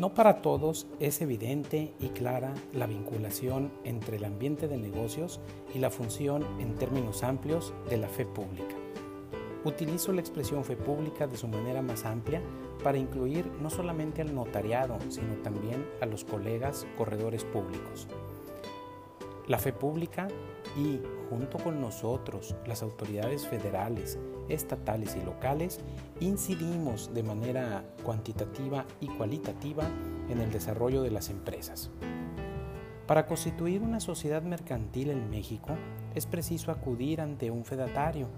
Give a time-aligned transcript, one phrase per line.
[0.00, 5.40] No para todos es evidente y clara la vinculación entre el ambiente de negocios
[5.74, 8.74] y la función en términos amplios de la fe pública.
[9.62, 12.40] Utilizo la expresión fe pública de su manera más amplia
[12.82, 18.08] para incluir no solamente al notariado, sino también a los colegas corredores públicos.
[19.50, 20.28] La fe pública
[20.76, 24.16] y, junto con nosotros, las autoridades federales,
[24.48, 25.80] estatales y locales,
[26.20, 29.82] incidimos de manera cuantitativa y cualitativa
[30.28, 31.90] en el desarrollo de las empresas.
[33.08, 35.76] Para constituir una sociedad mercantil en México,
[36.14, 38.28] es preciso acudir ante un fedatario,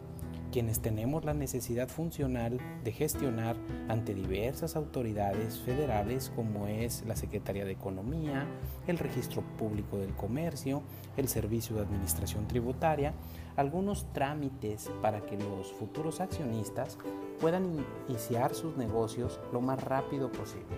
[0.53, 3.57] quienes tenemos la necesidad funcional de gestionar
[3.89, 8.47] ante diversas autoridades federales como es la Secretaría de Economía,
[8.87, 10.83] el Registro Público del Comercio,
[11.17, 13.15] el Servicio de Administración Tributaria,
[13.57, 16.99] algunos trámites para que los futuros accionistas
[17.41, 20.77] puedan iniciar sus negocios lo más rápido posible.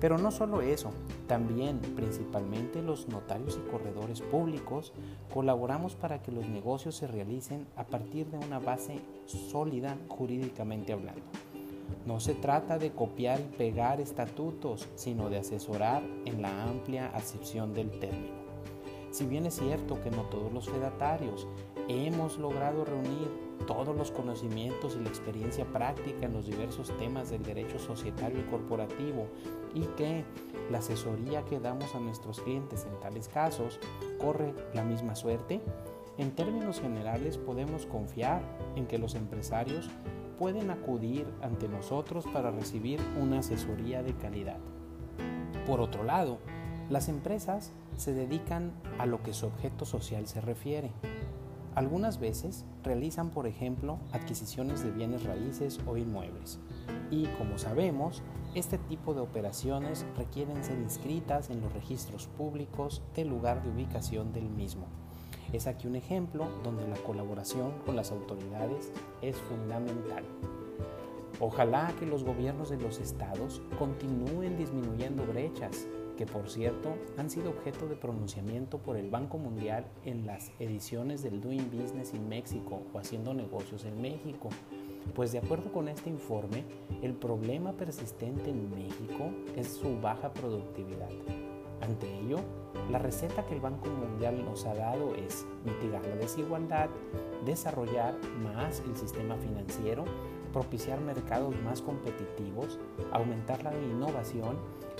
[0.00, 0.90] Pero no solo eso,
[1.26, 4.94] también principalmente los notarios y corredores públicos
[5.32, 11.22] colaboramos para que los negocios se realicen a partir de una base sólida jurídicamente hablando.
[12.06, 17.74] No se trata de copiar y pegar estatutos, sino de asesorar en la amplia acepción
[17.74, 18.40] del término.
[19.10, 21.46] Si bien es cierto que no todos los fedatarios
[21.88, 23.28] hemos logrado reunir
[23.66, 28.50] todos los conocimientos y la experiencia práctica en los diversos temas del derecho societario y
[28.50, 29.26] corporativo
[29.74, 30.24] y que
[30.70, 33.78] la asesoría que damos a nuestros clientes en tales casos
[34.18, 35.60] corre la misma suerte,
[36.18, 38.42] en términos generales podemos confiar
[38.76, 39.88] en que los empresarios
[40.38, 44.58] pueden acudir ante nosotros para recibir una asesoría de calidad.
[45.66, 46.38] Por otro lado,
[46.88, 50.90] las empresas se dedican a lo que su objeto social se refiere,
[51.74, 56.58] algunas veces realizan, por ejemplo, adquisiciones de bienes raíces o inmuebles.
[57.10, 58.22] Y como sabemos,
[58.54, 64.32] este tipo de operaciones requieren ser inscritas en los registros públicos del lugar de ubicación
[64.32, 64.86] del mismo.
[65.52, 68.92] Es aquí un ejemplo donde la colaboración con las autoridades
[69.22, 70.24] es fundamental.
[71.40, 75.86] Ojalá que los gobiernos de los estados continúen disminuyendo brechas
[76.20, 81.22] que por cierto han sido objeto de pronunciamiento por el Banco Mundial en las ediciones
[81.22, 84.50] del Doing Business in México o Haciendo Negocios en México.
[85.14, 86.64] Pues de acuerdo con este informe,
[87.00, 91.08] el problema persistente en México es su baja productividad.
[91.80, 92.40] Ante ello,
[92.90, 96.90] la receta que el Banco Mundial nos ha dado es mitigar la desigualdad,
[97.46, 100.04] desarrollar más el sistema financiero,
[100.52, 102.78] propiciar mercados más competitivos,
[103.10, 104.58] aumentar la innovación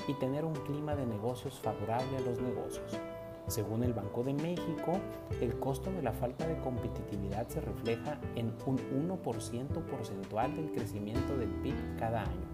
[0.09, 2.99] y tener un clima de negocios favorable a los negocios.
[3.47, 5.00] Según el Banco de México,
[5.41, 8.78] el costo de la falta de competitividad se refleja en un
[9.09, 12.50] 1% porcentual del crecimiento del PIB cada año.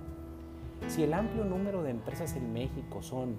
[0.89, 3.37] Si el amplio número de empresas en México son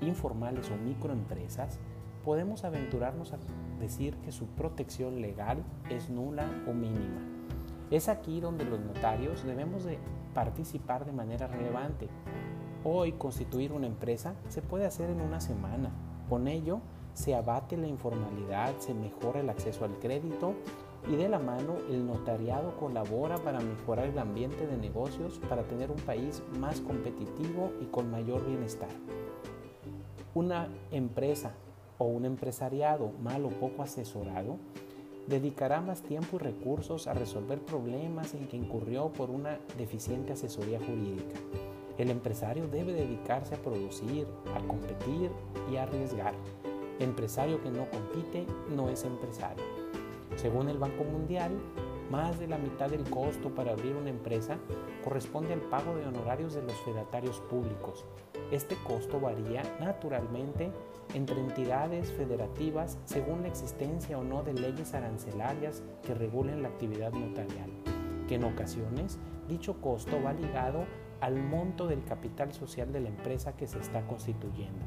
[0.00, 1.78] informales o microempresas,
[2.24, 3.38] podemos aventurarnos a
[3.78, 7.20] decir que su protección legal es nula o mínima.
[7.90, 9.98] Es aquí donde los notarios debemos de
[10.32, 12.08] participar de manera relevante.
[12.86, 15.90] Hoy constituir una empresa se puede hacer en una semana.
[16.28, 16.80] Con ello
[17.14, 20.52] se abate la informalidad, se mejora el acceso al crédito
[21.08, 25.90] y de la mano el notariado colabora para mejorar el ambiente de negocios para tener
[25.90, 28.90] un país más competitivo y con mayor bienestar.
[30.34, 31.54] Una empresa
[31.96, 34.58] o un empresariado mal o poco asesorado
[35.26, 40.78] dedicará más tiempo y recursos a resolver problemas en que incurrió por una deficiente asesoría
[40.80, 41.40] jurídica.
[41.98, 45.30] El empresario debe dedicarse a producir, a competir
[45.70, 46.34] y a arriesgar.
[46.98, 49.64] Empresario que no compite no es empresario.
[50.36, 51.52] Según el Banco Mundial,
[52.10, 54.58] más de la mitad del costo para abrir una empresa
[55.02, 58.04] corresponde al pago de honorarios de los fedatarios públicos.
[58.50, 60.70] Este costo varía naturalmente
[61.14, 67.12] entre entidades federativas según la existencia o no de leyes arancelarias que regulen la actividad
[67.12, 67.70] notarial,
[68.28, 69.18] que en ocasiones
[69.48, 70.84] dicho costo va ligado
[71.24, 74.84] al monto del capital social de la empresa que se está constituyendo.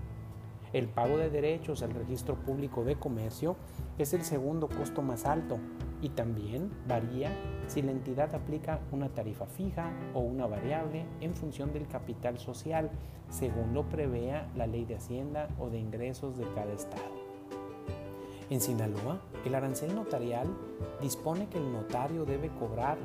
[0.72, 3.56] El pago de derechos al registro público de comercio
[3.98, 5.57] es el segundo costo más alto
[6.00, 7.31] y también varía
[7.66, 12.92] si la entidad aplica una tarifa fija o una variable en función del capital social,
[13.31, 17.18] según lo prevea la ley de Hacienda o de ingresos de cada estado.
[18.51, 20.48] En Sinaloa, el arancel notarial
[21.01, 23.00] dispone que el notario debe cobrar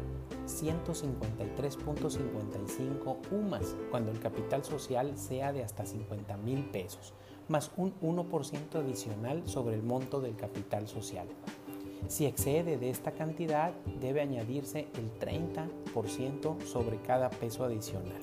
[0.53, 7.15] 153.55 UMAS cuando el capital social sea de hasta 50 mil pesos
[7.49, 11.27] más un 1% adicional sobre el monto del capital social.
[12.09, 18.21] Si excede de esta cantidad, debe añadirse el 30% sobre cada peso adicional.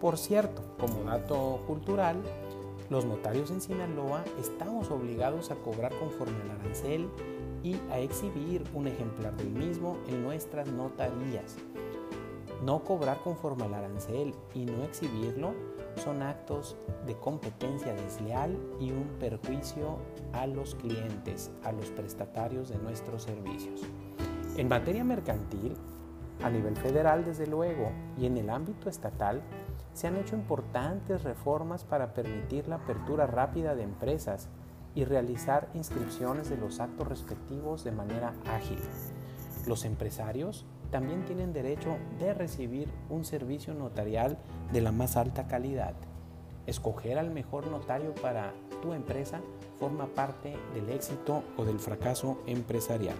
[0.00, 2.22] Por cierto, como dato cultural,
[2.88, 7.08] los notarios en Sinaloa estamos obligados a cobrar conforme al arancel
[7.62, 11.56] y a exhibir un ejemplar del mismo en nuestras notarías.
[12.64, 15.54] No cobrar conforme al arancel y no exhibirlo
[15.96, 16.76] son actos
[17.06, 19.98] de competencia desleal y un perjuicio
[20.32, 23.80] a los clientes, a los prestatarios de nuestros servicios.
[24.56, 25.76] En materia mercantil,
[26.42, 29.42] a nivel federal desde luego y en el ámbito estatal,
[29.92, 34.48] se han hecho importantes reformas para permitir la apertura rápida de empresas
[34.94, 38.78] y realizar inscripciones de los actos respectivos de manera ágil.
[39.66, 44.38] Los empresarios también tienen derecho de recibir un servicio notarial
[44.72, 45.94] de la más alta calidad.
[46.66, 48.52] Escoger al mejor notario para
[48.82, 49.40] tu empresa
[49.78, 53.16] forma parte del éxito o del fracaso empresarial.